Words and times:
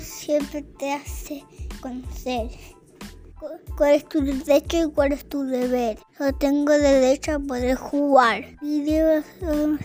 siempre 0.00 0.62
te 0.62 0.92
hace 0.92 1.44
conocer 1.80 2.50
cuál 3.76 3.94
es 3.94 4.08
tu 4.08 4.20
derecho 4.20 4.76
y 4.76 4.90
cuál 4.90 5.12
es 5.12 5.28
tu 5.28 5.44
deber. 5.44 5.98
Yo 6.18 6.32
tengo 6.34 6.72
derecho 6.72 7.36
a 7.36 7.38
poder 7.38 7.76
jugar 7.76 8.44
y 8.60 8.82
debo 8.82 9.22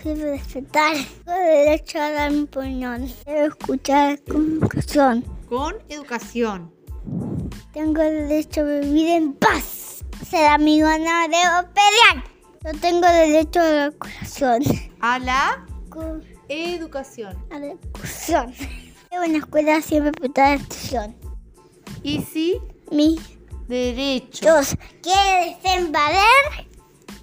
respetar. 0.04 0.96
Tengo 1.24 1.38
derecho 1.38 1.98
a 2.00 2.10
dar 2.10 2.32
mi 2.32 2.42
opinión. 2.42 3.08
Debo 3.24 3.46
escuchar 3.46 4.20
con 4.24 4.58
educación. 4.58 5.24
Con 5.48 5.74
educación. 5.88 6.74
Tengo 7.72 8.02
derecho 8.02 8.62
a 8.62 8.80
vivir 8.80 9.10
en 9.10 9.32
paz. 9.34 10.04
Ser 10.28 10.46
amigo 10.46 10.88
no 10.88 11.28
debo 11.28 11.72
pelear. 11.72 12.24
Yo 12.64 12.80
tengo 12.80 13.06
derecho 13.06 13.60
a 13.60 13.64
la 13.64 13.84
educación. 13.84 14.62
A 15.00 15.18
la 15.18 15.66
educación. 16.48 17.36
A 17.50 17.58
la 17.58 17.66
educación. 17.66 18.54
En 19.22 19.32
la 19.32 19.38
escuela 19.38 19.80
siempre 19.80 20.12
prestar 20.12 20.58
atención. 20.58 21.16
Y 22.02 22.20
si 22.22 22.60
Mi 22.90 23.18
derecho. 23.68 24.46
Dos, 24.46 24.76
¿quieres 25.00 25.56
invadir? 25.78 26.68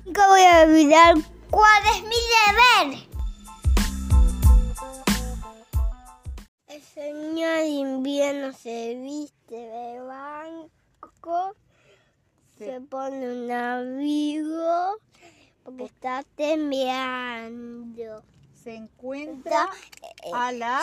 Nunca 0.06 0.28
voy 0.30 0.42
a 0.42 0.64
olvidar 0.64 1.16
cuál 1.52 1.84
es 1.94 2.02
mi 2.04 2.16
deber. 2.88 3.08
El 6.68 6.82
señor 6.82 7.66
invierno 7.66 8.54
se 8.54 8.96
viste 8.96 9.56
de 9.56 10.02
blanco, 10.02 11.56
se 12.58 12.82
pone 12.82 13.44
un 13.44 13.52
abrigo 13.52 14.98
porque 15.64 15.84
está 15.84 16.24
temblando. 16.36 18.24
Se 18.64 18.76
encuentra 18.76 19.70
Está 20.24 20.48
a 20.48 20.52
la 20.52 20.82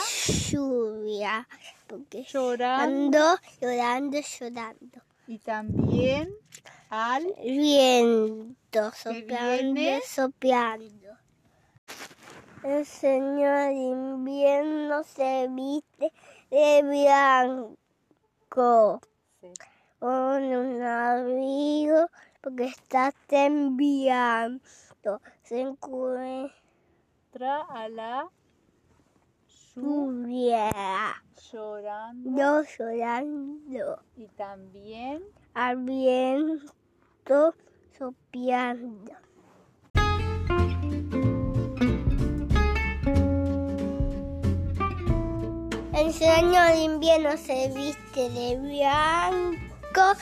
lluvia 0.51 1.49
porque 1.87 2.25
llorando 2.25 3.39
llorando, 3.61 4.19
llorando, 4.19 5.01
y 5.29 5.39
también 5.39 6.29
al 6.91 7.25
viento 7.41 8.91
soplando, 8.93 9.81
soplando. 10.05 11.09
El 12.65 12.85
señor 12.85 13.71
invierno 13.71 15.05
se 15.05 15.47
viste 15.49 16.13
de 16.51 16.83
blanco 16.83 19.01
con 20.01 20.43
un 20.43 20.83
abrigo 20.83 22.11
porque 22.41 22.65
está 22.65 23.13
temblando. 23.29 24.61
Se 25.45 25.61
encuentra 25.61 26.53
a 27.47 27.89
la 27.89 28.29
lluvia, 29.77 30.73
llorando 31.53 32.31
no 32.31 32.63
llorando, 32.65 34.03
y 34.17 34.27
también 34.29 35.23
al 35.55 35.77
viento 35.77 37.55
soplando. 37.97 39.13
El 45.95 46.13
señor 46.13 46.75
invierno 46.77 47.37
se 47.37 47.69
viste 47.73 48.31
de 48.31 48.57
blanco, 48.57 50.21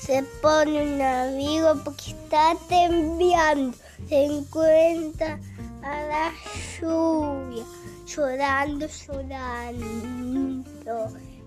se 0.00 0.24
pone 0.42 0.94
un 0.94 1.00
abrigo 1.00 1.74
porque 1.84 2.10
está 2.10 2.54
temblando, 2.68 3.76
se 4.08 4.24
encuentra 4.24 5.38
a 5.82 6.02
la 6.06 6.32
lluvia, 6.80 7.64
llorando, 8.06 8.86
llorando. 8.86 9.86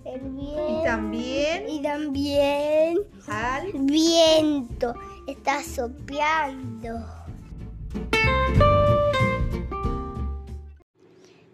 El 0.06 0.22
viento, 0.22 0.84
también? 0.84 1.70
y 1.70 1.82
también 1.82 2.98
al 3.28 3.72
viento 3.74 4.94
está 5.28 5.62
soplando. 5.64 7.06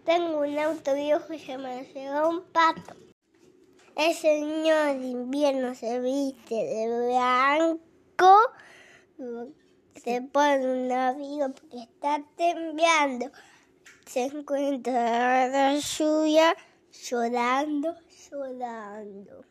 Tengo 0.04 0.40
un 0.40 0.58
auto 0.58 0.94
viejo 0.94 1.32
y 1.32 1.38
se 1.40 1.58
me 1.58 1.84
llegó 1.92 2.28
un 2.28 2.42
pato. 2.52 2.94
El 3.96 4.14
señor 4.14 4.98
de 4.98 5.06
invierno 5.06 5.74
se 5.74 5.98
viste 6.00 6.54
de 6.54 7.08
blanco, 7.08 7.80
se 10.02 10.22
pone 10.22 10.84
un 10.84 10.92
abrigo 10.92 11.48
porque 11.52 11.78
está 11.82 12.22
temblando. 12.36 13.30
Se 14.06 14.24
encuentra 14.26 15.48
la 15.48 15.76
lluvia 15.76 16.56
llorando, 16.92 17.94
llorando. 18.30 19.44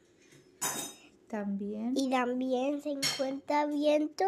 también 1.27 1.93
Y 1.95 2.09
también 2.09 2.81
se 2.81 2.91
encuentra 2.91 3.65
viento 3.65 4.23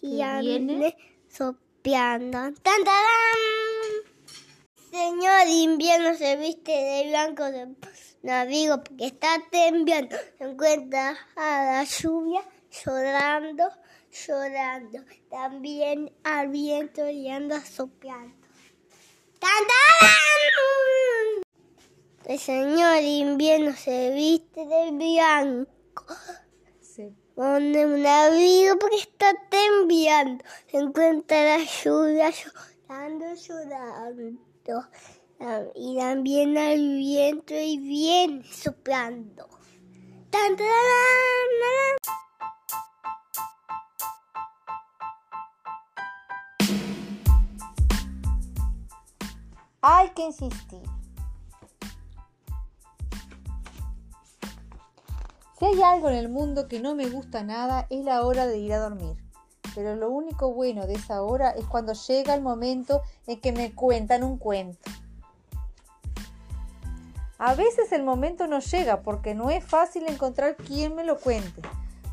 y 0.00 0.10
¿Que 0.10 0.16
ya 0.16 0.40
viene? 0.40 0.74
viene 0.74 0.96
soplando. 1.28 2.38
¡Tan, 2.62 2.84
tarán! 2.84 3.38
Señor 4.90 5.46
invierno 5.48 6.14
se 6.14 6.36
viste 6.36 6.72
de 6.72 7.08
blanco 7.08 7.44
de 7.44 8.32
abrigo 8.32 8.82
porque 8.82 9.06
está 9.06 9.42
temblando. 9.50 10.16
Se 10.38 10.44
encuentra 10.44 11.16
a 11.36 11.64
la 11.64 11.84
lluvia 11.84 12.42
llorando, 12.84 13.64
llorando. 14.10 15.04
También 15.30 16.12
al 16.24 16.48
viento 16.48 17.08
y 17.08 17.28
anda 17.30 17.64
soplando. 17.64 18.36
El 22.24 22.38
señor 22.38 23.02
invierno 23.02 23.74
se 23.74 24.12
viste 24.12 24.66
de 24.66 24.90
blanco. 24.90 26.04
se 26.80 27.12
Pone 27.34 27.86
un 27.86 28.04
abrigo 28.04 28.78
porque 28.78 28.96
está 28.96 29.32
temblando. 29.48 30.44
Se 30.70 30.78
encuentra 30.78 31.56
la 31.56 31.64
lluvia 31.64 32.30
llorando, 32.30 33.34
llorando. 33.34 34.88
Y 35.74 35.96
también 35.96 36.58
al 36.58 36.96
viento 36.96 37.54
y 37.54 37.78
viene 37.78 38.44
soplando. 38.44 39.48
¡Tan, 40.30 40.56
hay 49.80 50.10
que 50.10 50.22
insistir. 50.22 50.82
Si 55.58 55.64
hay 55.64 55.82
algo 55.82 56.08
en 56.08 56.16
el 56.16 56.28
mundo 56.28 56.68
que 56.68 56.80
no 56.80 56.94
me 56.94 57.08
gusta 57.08 57.42
nada 57.42 57.86
es 57.90 58.04
la 58.04 58.22
hora 58.22 58.46
de 58.46 58.58
ir 58.58 58.72
a 58.72 58.78
dormir. 58.78 59.16
Pero 59.74 59.96
lo 59.96 60.10
único 60.10 60.52
bueno 60.52 60.86
de 60.86 60.94
esa 60.94 61.22
hora 61.22 61.50
es 61.50 61.64
cuando 61.64 61.92
llega 61.92 62.34
el 62.34 62.42
momento 62.42 63.02
en 63.26 63.40
que 63.40 63.52
me 63.52 63.72
cuentan 63.74 64.24
un 64.24 64.38
cuento. 64.38 64.90
A 67.38 67.54
veces 67.54 67.92
el 67.92 68.02
momento 68.02 68.48
no 68.48 68.58
llega 68.58 69.02
porque 69.02 69.34
no 69.34 69.50
es 69.50 69.64
fácil 69.64 70.04
encontrar 70.08 70.56
quien 70.56 70.94
me 70.96 71.04
lo 71.04 71.18
cuente. 71.18 71.62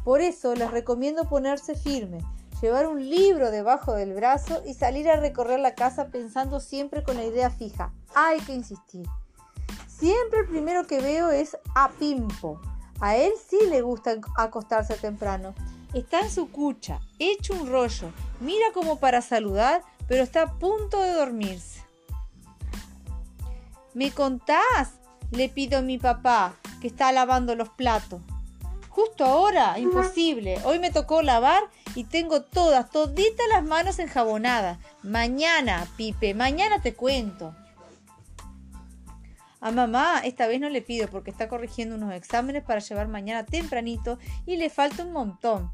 Por 0.03 0.21
eso 0.21 0.53
les 0.53 0.69
recomiendo 0.69 1.27
ponerse 1.27 1.75
firme, 1.75 2.19
llevar 2.61 2.87
un 2.87 3.09
libro 3.09 3.51
debajo 3.51 3.93
del 3.93 4.13
brazo 4.13 4.61
y 4.65 4.73
salir 4.73 5.09
a 5.09 5.19
recorrer 5.19 5.59
la 5.59 5.75
casa 5.75 6.07
pensando 6.07 6.59
siempre 6.59 7.03
con 7.03 7.17
la 7.17 7.25
idea 7.25 7.49
fija. 7.49 7.91
Hay 8.13 8.39
que 8.41 8.53
insistir. 8.53 9.07
Siempre 9.87 10.41
el 10.41 10.47
primero 10.47 10.85
que 10.87 11.01
veo 11.01 11.31
es 11.31 11.57
a 11.73 11.89
Pimpo. 11.91 12.59
A 12.99 13.15
él 13.15 13.33
sí 13.47 13.57
le 13.69 13.81
gusta 13.81 14.15
acostarse 14.37 14.95
temprano. 14.95 15.53
Está 15.93 16.19
en 16.19 16.29
su 16.29 16.51
cucha, 16.51 16.99
hecho 17.19 17.53
un 17.53 17.69
rollo. 17.69 18.11
Mira 18.39 18.65
como 18.73 18.99
para 18.99 19.21
saludar, 19.21 19.81
pero 20.07 20.23
está 20.23 20.43
a 20.43 20.53
punto 20.53 21.01
de 21.01 21.13
dormirse. 21.13 21.83
¿Me 23.93 24.11
contás? 24.11 24.99
Le 25.31 25.47
pido 25.49 25.79
a 25.79 25.81
mi 25.81 25.97
papá, 25.97 26.55
que 26.81 26.87
está 26.87 27.11
lavando 27.11 27.55
los 27.55 27.69
platos. 27.69 28.21
Justo 28.89 29.25
ahora, 29.25 29.79
imposible. 29.79 30.59
Hoy 30.65 30.79
me 30.79 30.91
tocó 30.91 31.21
lavar 31.21 31.63
y 31.95 32.03
tengo 32.03 32.41
todas, 32.41 32.89
toditas 32.89 33.47
las 33.49 33.63
manos 33.63 33.99
enjabonadas. 33.99 34.77
Mañana, 35.01 35.87
Pipe, 35.95 36.33
mañana 36.33 36.81
te 36.81 36.93
cuento. 36.93 37.55
A 39.61 39.71
mamá 39.71 40.19
esta 40.23 40.45
vez 40.45 40.59
no 40.59 40.69
le 40.69 40.81
pido 40.81 41.07
porque 41.07 41.31
está 41.31 41.47
corrigiendo 41.47 41.95
unos 41.95 42.13
exámenes 42.13 42.63
para 42.63 42.81
llevar 42.81 43.07
mañana 43.07 43.45
tempranito 43.45 44.19
y 44.45 44.57
le 44.57 44.69
falta 44.69 45.03
un 45.03 45.13
montón. 45.13 45.71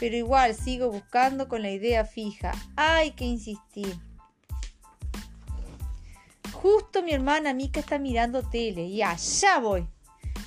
Pero 0.00 0.16
igual 0.16 0.54
sigo 0.54 0.90
buscando 0.90 1.48
con 1.48 1.62
la 1.62 1.70
idea 1.70 2.04
fija. 2.04 2.52
Hay 2.76 3.10
que 3.10 3.24
insistir. 3.24 3.98
Justo 6.52 7.02
mi 7.02 7.12
hermana 7.12 7.52
Mica 7.52 7.80
está 7.80 7.98
mirando 7.98 8.42
tele 8.42 8.84
y 8.84 9.02
allá 9.02 9.58
voy. 9.58 9.86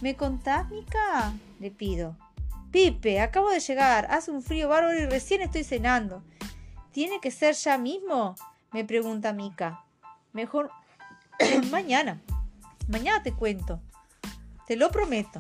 ¿Me 0.02 0.16
contás, 0.16 0.70
Mica? 0.70 1.34
Le 1.60 1.72
pido. 1.72 2.16
Pipe, 2.72 3.20
acabo 3.20 3.50
de 3.50 3.60
llegar. 3.60 4.08
Hace 4.12 4.32
un 4.32 4.44
frío 4.44 4.70
bárbaro 4.70 5.00
y 5.00 5.06
recién 5.06 5.42
estoy 5.42 5.64
cenando. 5.64 6.24
¿Tiene 6.92 7.20
que 7.20 7.32
ser 7.32 7.56
ya 7.56 7.78
mismo? 7.78 8.36
Me 8.72 8.86
pregunta 8.86 9.34
Mica. 9.34 9.84
Mejor 10.34 10.72
mañana. 11.72 12.22
Mañana 12.88 13.24
te 13.24 13.34
cuento. 13.34 13.80
te 14.68 14.76
lo 14.76 14.92
prometo. 14.92 15.40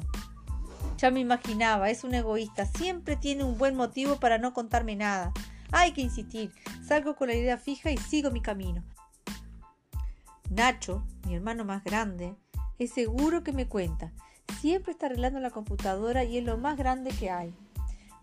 Ya 0.97 1.11
me 1.11 1.19
imaginaba, 1.19 1.89
es 1.89 2.03
un 2.03 2.13
egoísta, 2.13 2.65
siempre 2.65 3.15
tiene 3.15 3.45
un 3.45 3.57
buen 3.57 3.75
motivo 3.75 4.19
para 4.19 4.37
no 4.37 4.53
contarme 4.53 4.95
nada. 4.95 5.31
Hay 5.71 5.93
que 5.93 6.01
insistir, 6.01 6.51
salgo 6.85 7.15
con 7.15 7.29
la 7.29 7.35
idea 7.35 7.57
fija 7.57 7.89
y 7.89 7.97
sigo 7.97 8.31
mi 8.31 8.41
camino. 8.41 8.83
Nacho, 10.49 11.05
mi 11.25 11.35
hermano 11.35 11.63
más 11.63 11.83
grande, 11.85 12.35
es 12.79 12.91
seguro 12.91 13.43
que 13.43 13.53
me 13.53 13.67
cuenta. 13.67 14.11
Siempre 14.59 14.91
está 14.91 15.05
arreglando 15.05 15.39
la 15.39 15.51
computadora 15.51 16.23
y 16.23 16.37
es 16.37 16.43
lo 16.43 16.57
más 16.57 16.77
grande 16.77 17.11
que 17.11 17.29
hay. 17.29 17.53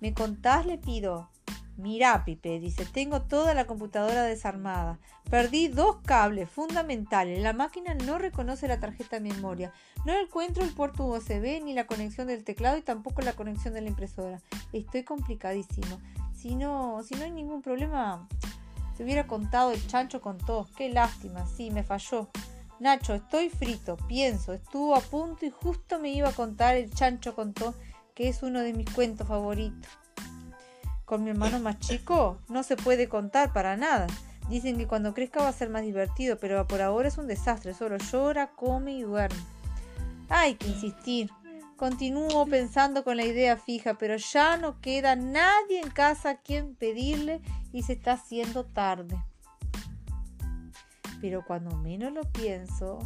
¿Me 0.01 0.13
contás? 0.13 0.67
Le 0.67 0.79
pido. 0.79 1.31
Mira, 1.77 2.25
Pipe, 2.25 2.59
dice, 2.59 2.87
tengo 2.87 3.23
toda 3.23 3.53
la 3.53 3.67
computadora 3.67 4.23
desarmada. 4.23 4.99
Perdí 5.31 5.69
dos 5.69 5.97
cables 6.07 6.49
fundamentales. 6.49 7.43
La 7.43 7.53
máquina 7.53 7.95
no 7.95 8.17
reconoce 8.17 8.67
la 8.67 8.81
tarjeta 8.81 9.21
de 9.21 9.33
memoria. 9.33 9.73
No 10.07 10.15
encuentro 10.15 10.65
el 10.65 10.73
puerto 10.73 11.05
USB 11.05 11.63
ni 11.63 11.75
la 11.75 11.87
conexión 11.87 12.29
del 12.29 12.45
teclado 12.45 12.79
y 12.79 12.83
tampoco 12.83 13.21
la 13.21 13.35
conexión 13.35 13.75
de 13.75 13.83
la 13.83 13.89
impresora. 13.89 14.41
Estoy 14.73 15.05
complicadísimo. 15.05 16.01
Si 16.35 16.55
no, 16.55 17.03
si 17.03 17.15
no 17.15 17.25
hay 17.25 17.31
ningún 17.31 17.61
problema, 17.61 18.27
te 18.97 19.05
hubiera 19.05 19.27
contado 19.27 19.73
el 19.73 19.87
chancho 19.87 20.23
con 20.23 20.39
todos. 20.39 20.71
Qué 20.71 20.89
lástima, 20.89 21.47
sí, 21.47 21.71
me 21.71 21.83
falló. 21.83 22.31
Nacho, 22.79 23.15
estoy 23.15 23.49
frito, 23.49 23.97
pienso, 24.09 24.53
estuvo 24.53 24.95
a 24.95 25.01
punto 25.01 25.47
y 25.47 25.51
justo 25.51 25.99
me 25.99 26.11
iba 26.11 26.29
a 26.29 26.33
contar 26.33 26.77
el 26.77 26.93
chancho 26.93 27.35
contó, 27.35 27.75
que 28.15 28.29
es 28.29 28.43
uno 28.43 28.61
de 28.61 28.75
mis 28.75 28.91
cuentos 28.91 29.27
favoritos. 29.27 29.91
Con 31.07 31.25
mi 31.25 31.31
hermano 31.31 31.59
más 31.61 31.79
chico 31.79 32.39
no 32.49 32.63
se 32.63 32.77
puede 32.77 33.09
contar 33.09 33.53
para 33.53 33.77
nada. 33.77 34.09
Dicen 34.51 34.77
que 34.77 34.87
cuando 34.87 35.15
crezca 35.15 35.41
va 35.41 35.49
a 35.49 35.53
ser 35.53 35.71
más 35.71 35.83
divertido, 35.83 36.39
pero 36.39 36.67
por 36.67 36.83
ahora 36.83 37.09
es 37.09 37.17
un 37.17 37.27
desastre. 37.27 37.75
Solo 37.75 37.97
llora, 37.97 38.49
come 38.49 38.93
y 38.93 39.03
duerme. 39.03 39.39
Hay 40.29 40.57
que 40.57 40.69
insistir. 40.69 41.31
Continúo 41.77 42.47
pensando 42.47 43.05
con 43.05 43.17
la 43.17 43.25
idea 43.25 43.57
fija, 43.57 43.95
pero 43.95 44.17
ya 44.17 44.57
no 44.57 44.81
queda 44.81 45.15
nadie 45.15 45.81
en 45.81 45.91
casa 45.91 46.31
a 46.31 46.37
quien 46.37 46.75
pedirle 46.75 47.41
y 47.73 47.83
se 47.83 47.95
está 47.95 48.13
haciendo 48.13 48.65
tarde. 48.65 49.17
Pero 51.21 51.45
cuando 51.45 51.77
menos 51.77 52.13
lo 52.13 52.23
pienso, 52.33 52.99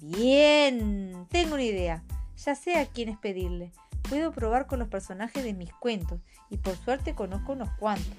bien, 0.00 1.26
tengo 1.30 1.54
una 1.54 1.62
idea. 1.62 2.02
Ya 2.36 2.54
sé 2.54 2.78
a 2.78 2.86
quién 2.86 3.08
es 3.08 3.18
pedirle. 3.18 3.72
Puedo 4.08 4.32
probar 4.32 4.66
con 4.66 4.78
los 4.78 4.88
personajes 4.88 5.42
de 5.42 5.54
mis 5.54 5.72
cuentos 5.72 6.20
y 6.50 6.58
por 6.58 6.76
suerte 6.76 7.14
conozco 7.14 7.52
unos 7.52 7.70
cuantos. 7.78 8.12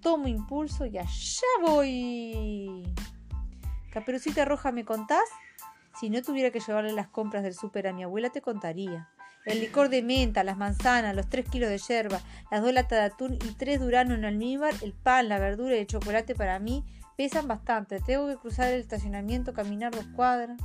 Tomo 0.00 0.28
impulso 0.28 0.86
y 0.86 0.98
allá 0.98 1.46
voy. 1.62 2.82
Caperucita 3.90 4.44
Roja, 4.44 4.72
¿me 4.72 4.84
contás? 4.84 5.28
Si 6.00 6.10
no 6.10 6.20
tuviera 6.22 6.50
que 6.50 6.60
llevarle 6.60 6.92
las 6.92 7.06
compras 7.06 7.44
del 7.44 7.54
súper 7.54 7.86
a 7.86 7.92
mi 7.92 8.02
abuela, 8.02 8.30
te 8.30 8.40
contaría. 8.40 9.08
El 9.44 9.60
licor 9.60 9.90
de 9.90 10.02
menta, 10.02 10.42
las 10.42 10.56
manzanas, 10.56 11.14
los 11.14 11.28
tres 11.28 11.48
kilos 11.48 11.70
de 11.70 11.78
yerba, 11.78 12.20
las 12.50 12.62
dos 12.62 12.72
latas 12.72 12.98
de 12.98 13.04
atún 13.04 13.34
y 13.34 13.54
tres 13.54 13.78
duranos 13.78 14.18
en 14.18 14.24
almíbar, 14.24 14.74
el 14.82 14.94
pan, 14.94 15.28
la 15.28 15.38
verdura 15.38 15.76
y 15.76 15.80
el 15.80 15.86
chocolate 15.86 16.34
para 16.34 16.58
mí 16.58 16.82
pesan 17.16 17.48
bastante. 17.48 18.00
Tengo 18.00 18.26
que 18.26 18.36
cruzar 18.36 18.72
el 18.72 18.80
estacionamiento, 18.80 19.52
caminar 19.52 19.92
dos 19.92 20.06
cuadras. 20.14 20.60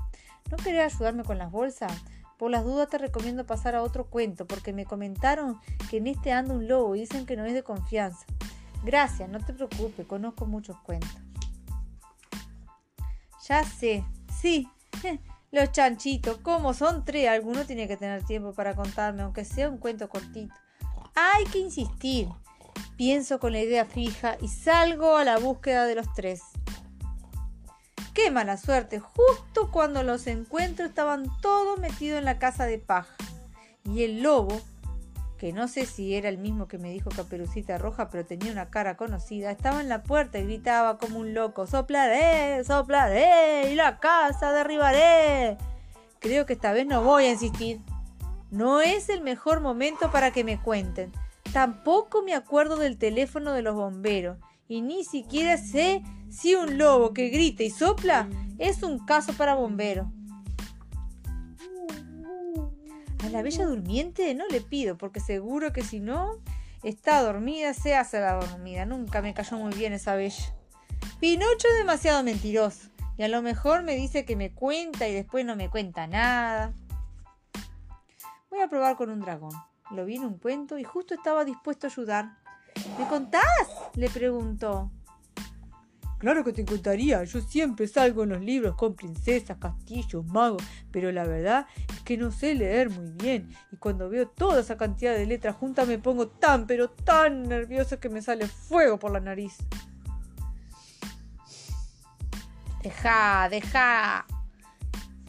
¿No 0.51 0.57
querés 0.57 0.95
ayudarme 0.95 1.23
con 1.23 1.37
las 1.37 1.51
bolsas? 1.51 1.91
Por 2.37 2.51
las 2.51 2.63
dudas 2.63 2.87
te 2.89 2.97
recomiendo 2.97 3.45
pasar 3.45 3.75
a 3.75 3.83
otro 3.83 4.05
cuento, 4.05 4.47
porque 4.47 4.71
me 4.71 4.85
comentaron 4.85 5.59
que 5.89 5.97
en 5.97 6.07
este 6.07 6.31
anda 6.31 6.53
un 6.53 6.67
lobo 6.67 6.95
y 6.95 7.01
dicen 7.01 7.25
que 7.25 7.35
no 7.35 7.45
es 7.45 7.53
de 7.53 7.63
confianza. 7.63 8.25
Gracias, 8.83 9.29
no 9.29 9.39
te 9.39 9.53
preocupes, 9.53 10.07
conozco 10.07 10.45
muchos 10.45 10.77
cuentos. 10.79 11.09
Ya 13.47 13.63
sé, 13.63 14.05
sí, 14.39 14.69
los 15.51 15.71
chanchitos, 15.71 16.37
como 16.37 16.73
son 16.73 17.03
tres, 17.03 17.27
alguno 17.27 17.65
tiene 17.65 17.87
que 17.87 17.97
tener 17.97 18.23
tiempo 18.23 18.53
para 18.53 18.75
contarme, 18.75 19.23
aunque 19.23 19.43
sea 19.43 19.69
un 19.69 19.77
cuento 19.77 20.07
cortito. 20.07 20.53
Hay 21.15 21.43
que 21.45 21.59
insistir. 21.59 22.29
Pienso 22.97 23.39
con 23.39 23.53
la 23.53 23.61
idea 23.61 23.85
fija 23.85 24.37
y 24.41 24.47
salgo 24.47 25.15
a 25.15 25.23
la 25.23 25.37
búsqueda 25.37 25.85
de 25.85 25.95
los 25.95 26.13
tres. 26.13 26.41
Qué 28.13 28.31
mala 28.31 28.57
suerte, 28.57 28.99
justo 28.99 29.71
cuando 29.71 30.03
los 30.03 30.27
encuentro 30.27 30.85
estaban 30.85 31.25
todos 31.41 31.79
metidos 31.79 32.19
en 32.19 32.25
la 32.25 32.39
casa 32.39 32.65
de 32.65 32.77
paja. 32.77 33.15
Y 33.85 34.03
el 34.03 34.21
lobo, 34.21 34.59
que 35.37 35.53
no 35.53 35.69
sé 35.69 35.85
si 35.85 36.15
era 36.15 36.27
el 36.27 36.37
mismo 36.37 36.67
que 36.67 36.77
me 36.77 36.91
dijo 36.91 37.09
Caperucita 37.09 37.77
Roja, 37.77 38.09
pero 38.09 38.25
tenía 38.25 38.51
una 38.51 38.69
cara 38.69 38.97
conocida, 38.97 39.51
estaba 39.51 39.79
en 39.79 39.87
la 39.87 40.03
puerta 40.03 40.37
y 40.37 40.43
gritaba 40.43 40.97
como 40.97 41.19
un 41.19 41.33
loco, 41.33 41.65
soplaré, 41.65 42.61
soplaré, 42.65 43.71
y 43.71 43.75
la 43.75 43.99
casa 43.99 44.51
derribaré. 44.51 45.57
Creo 46.19 46.45
que 46.45 46.53
esta 46.53 46.73
vez 46.73 46.85
no 46.85 47.01
voy 47.01 47.25
a 47.25 47.31
insistir. 47.31 47.79
No 48.51 48.81
es 48.81 49.07
el 49.07 49.21
mejor 49.21 49.61
momento 49.61 50.11
para 50.11 50.31
que 50.31 50.43
me 50.43 50.59
cuenten. 50.59 51.13
Tampoco 51.53 52.21
me 52.21 52.35
acuerdo 52.35 52.77
del 52.77 52.97
teléfono 52.97 53.53
de 53.53 53.61
los 53.61 53.75
bomberos 53.75 54.37
y 54.67 54.81
ni 54.81 55.03
siquiera 55.03 55.57
sé 55.57 56.03
si 56.29 56.53
un 56.53 56.77
lobo 56.77 57.11
que 57.11 57.29
grita 57.29 57.63
y 57.63 57.71
sopla 57.71 58.29
es 58.59 58.83
un 58.83 58.99
caso 59.05 59.33
para 59.33 59.55
bombero. 59.55 60.11
A 63.23 63.29
la 63.29 63.41
bella 63.41 63.65
durmiente 63.65 64.33
no 64.35 64.47
le 64.47 64.61
pido, 64.61 64.97
porque 64.97 65.19
seguro 65.19 65.73
que 65.73 65.83
si 65.83 65.99
no 65.99 66.37
está 66.83 67.21
dormida, 67.21 67.73
se 67.73 67.95
hace 67.95 68.19
la 68.19 68.35
dormida. 68.35 68.85
Nunca 68.85 69.21
me 69.21 69.33
cayó 69.33 69.57
muy 69.57 69.73
bien 69.73 69.93
esa 69.93 70.15
bella. 70.15 70.55
Pinocho 71.19 71.67
es 71.71 71.77
demasiado 71.79 72.23
mentiroso, 72.23 72.89
y 73.17 73.23
a 73.23 73.27
lo 73.27 73.41
mejor 73.41 73.83
me 73.83 73.95
dice 73.95 74.23
que 74.23 74.35
me 74.35 74.53
cuenta 74.53 75.07
y 75.07 75.13
después 75.13 75.45
no 75.45 75.55
me 75.55 75.69
cuenta 75.69 76.07
nada. 76.07 76.73
Voy 78.49 78.61
a 78.61 78.69
probar 78.69 78.95
con 78.95 79.09
un 79.09 79.19
dragón. 79.19 79.68
Lo 79.91 80.05
vi 80.05 80.17
en 80.17 80.25
un 80.25 80.37
cuento 80.37 80.77
y 80.77 80.83
justo 80.83 81.15
estaba 81.15 81.43
dispuesto 81.43 81.87
a 81.87 81.89
ayudar. 81.89 82.37
¿Me 82.97 83.07
contás? 83.07 83.43
le 83.95 84.09
preguntó. 84.09 84.91
Claro 86.19 86.43
que 86.43 86.51
te 86.51 86.65
contaría, 86.65 87.23
yo 87.23 87.39
siempre 87.39 87.87
salgo 87.87 88.23
en 88.23 88.29
los 88.29 88.41
libros 88.41 88.75
con 88.75 88.93
princesas, 88.93 89.57
castillos, 89.57 90.25
magos, 90.25 90.61
pero 90.91 91.13
la 91.13 91.23
verdad 91.23 91.65
es 91.87 92.01
que 92.01 92.17
no 92.17 92.29
sé 92.29 92.55
leer 92.55 92.89
muy 92.89 93.09
bien 93.11 93.49
y 93.71 93.77
cuando 93.77 94.09
veo 94.09 94.27
toda 94.27 94.59
esa 94.59 94.75
cantidad 94.75 95.15
de 95.15 95.25
letras 95.25 95.55
juntas 95.55 95.87
me 95.87 95.97
pongo 95.97 96.27
tan, 96.27 96.67
pero 96.67 96.89
tan 96.89 97.43
nervioso 97.43 98.01
que 98.01 98.09
me 98.09 98.21
sale 98.21 98.47
fuego 98.47 98.99
por 98.99 99.11
la 99.11 99.21
nariz. 99.21 99.59
Deja, 102.83 103.47
deja. 103.49 104.25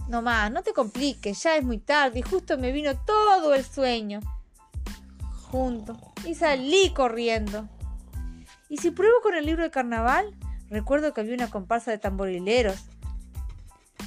No 0.08 0.22
más, 0.22 0.50
no 0.50 0.64
te 0.64 0.72
compliques, 0.72 1.40
ya 1.40 1.56
es 1.56 1.64
muy 1.64 1.78
tarde 1.78 2.18
y 2.18 2.22
justo 2.22 2.58
me 2.58 2.72
vino 2.72 2.98
todo 3.06 3.54
el 3.54 3.64
sueño 3.64 4.18
y 6.24 6.34
salí 6.34 6.90
corriendo. 6.94 7.68
¿Y 8.68 8.78
si 8.78 8.90
pruebo 8.90 9.16
con 9.22 9.34
el 9.34 9.46
libro 9.46 9.62
de 9.64 9.70
carnaval? 9.70 10.34
Recuerdo 10.68 11.12
que 11.12 11.20
había 11.20 11.34
una 11.34 11.50
comparsa 11.50 11.90
de 11.90 11.98
tamborileros. 11.98 12.86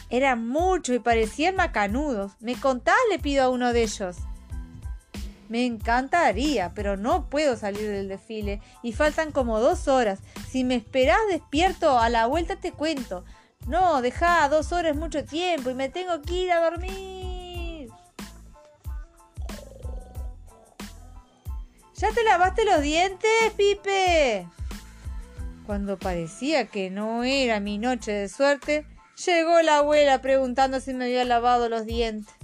Eran 0.10 0.48
muchos 0.48 0.96
y 0.96 1.00
parecían 1.00 1.56
macanudos. 1.56 2.34
¿Me 2.40 2.56
contás? 2.56 2.96
Le 3.10 3.20
pido 3.20 3.44
a 3.44 3.50
uno 3.50 3.74
de 3.74 3.84
ellos. 3.84 4.18
Me 5.50 5.66
encantaría, 5.66 6.72
pero 6.74 6.96
no 6.96 7.30
puedo 7.30 7.58
salir 7.58 7.90
del 7.90 8.08
desfile 8.08 8.62
y 8.82 8.94
faltan 8.94 9.32
como 9.32 9.60
dos 9.60 9.88
horas. 9.88 10.20
Si 10.50 10.64
me 10.64 10.76
esperás 10.76 11.20
despierto, 11.30 12.00
a 12.00 12.10
la 12.10 12.28
vuelta 12.28 12.56
te 12.56 12.72
cuento. 12.72 13.26
No, 13.68 14.02
deja, 14.02 14.48
dos 14.50 14.72
horas 14.72 14.96
mucho 14.96 15.26
tiempo 15.26 15.70
y 15.70 15.76
me 15.76 15.90
tengo 15.90 16.22
que 16.22 16.34
ir 16.34 16.52
a 16.52 16.70
dormir. 16.70 17.23
¿Ya 22.04 22.12
te 22.12 22.24
lavaste 22.26 22.66
los 22.66 22.82
dientes, 22.82 23.32
Pipe? 23.56 24.46
Cuando 25.66 25.98
parecía 25.98 26.68
que 26.68 26.90
no 26.90 27.24
era 27.24 27.62
mi 27.62 27.78
noche 27.78 28.12
de 28.12 28.28
suerte, 28.28 28.86
llegó 29.26 29.62
la 29.62 29.78
abuela 29.78 30.20
preguntando 30.20 30.82
si 30.82 30.94
me 30.94 31.06
había 31.06 31.24
lavado 31.24 31.70
los 31.70 31.86
dientes. 31.86 32.36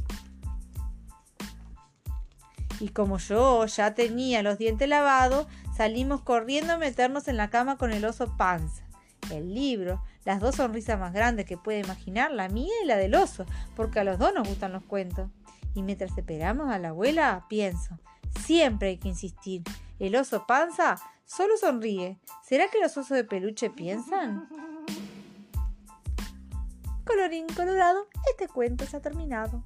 Y 2.79 2.87
como 2.87 3.17
yo 3.17 3.65
ya 3.65 3.93
tenía 3.95 4.43
los 4.43 4.57
dientes 4.57 4.87
lavados, 4.87 5.45
salimos 5.75 6.21
corriendo 6.21 6.71
a 6.71 6.77
meternos 6.77 7.27
en 7.27 7.35
la 7.35 7.49
cama 7.49 7.77
con 7.77 7.91
el 7.91 8.05
oso 8.05 8.37
panza, 8.37 8.85
el 9.29 9.53
libro, 9.53 10.01
las 10.23 10.39
dos 10.39 10.55
sonrisas 10.55 10.97
más 10.97 11.11
grandes 11.11 11.45
que 11.45 11.57
puede 11.57 11.79
imaginar, 11.79 12.31
la 12.31 12.47
mía 12.47 12.71
y 12.81 12.87
la 12.87 12.95
del 12.95 13.13
oso, 13.13 13.45
porque 13.75 13.99
a 13.99 14.05
los 14.05 14.19
dos 14.19 14.33
nos 14.33 14.47
gustan 14.47 14.71
los 14.71 14.83
cuentos. 14.83 15.29
Y 15.75 15.81
mientras 15.81 16.17
esperamos 16.17 16.71
a 16.71 16.79
la 16.79 16.89
abuela, 16.89 17.45
pienso, 17.49 17.99
siempre 18.45 18.89
hay 18.89 18.97
que 18.97 19.09
insistir. 19.09 19.63
El 19.99 20.15
oso 20.15 20.45
panza 20.47 20.97
Solo 21.29 21.55
sonríe. 21.57 22.19
¿Será 22.41 22.69
que 22.69 22.79
los 22.79 22.97
osos 22.97 23.15
de 23.15 23.23
peluche 23.23 23.69
piensan? 23.69 24.49
Colorín 27.05 27.45
colorado, 27.55 28.07
este 28.31 28.47
cuento 28.47 28.87
se 28.87 28.97
ha 28.97 29.01
terminado. 29.01 29.63